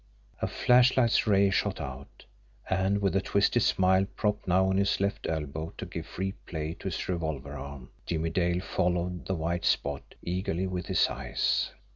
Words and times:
A 0.41 0.47
flashlight's 0.47 1.27
ray 1.27 1.51
shot 1.51 1.79
out 1.79 2.25
and, 2.67 2.99
with 3.03 3.15
a 3.15 3.21
twisted 3.21 3.61
smile 3.61 4.07
propped 4.15 4.47
now 4.47 4.65
on 4.65 4.77
his 4.77 4.99
left 4.99 5.27
elbow 5.29 5.73
to 5.77 5.85
give 5.85 6.07
free 6.07 6.31
play 6.47 6.73
to 6.79 6.85
his 6.87 7.07
revolver 7.07 7.53
arm, 7.53 7.91
Jimmie 8.07 8.31
Dale 8.31 8.61
followed 8.61 9.27
the 9.27 9.35
white 9.35 9.63
spot 9.63 10.15
eagerly 10.23 10.65
with 10.65 10.87
his 10.87 11.07
eyes. 11.07 11.69